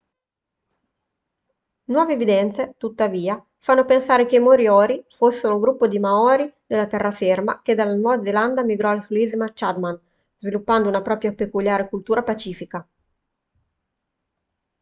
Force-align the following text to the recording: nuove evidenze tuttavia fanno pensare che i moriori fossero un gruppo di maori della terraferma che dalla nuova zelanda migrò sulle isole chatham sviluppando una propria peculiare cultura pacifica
nuove 1.91 2.11
evidenze 2.13 2.73
tuttavia 2.77 3.39
fanno 3.59 3.85
pensare 3.85 4.25
che 4.25 4.37
i 4.37 4.39
moriori 4.39 5.05
fossero 5.09 5.53
un 5.53 5.61
gruppo 5.61 5.87
di 5.87 5.99
maori 5.99 6.51
della 6.65 6.87
terraferma 6.87 7.61
che 7.61 7.75
dalla 7.75 7.93
nuova 7.93 8.23
zelanda 8.23 8.63
migrò 8.63 8.99
sulle 9.01 9.19
isole 9.21 9.51
chatham 9.53 10.01
sviluppando 10.39 10.89
una 10.89 11.03
propria 11.03 11.33
peculiare 11.33 11.87
cultura 11.87 12.23
pacifica 12.23 12.83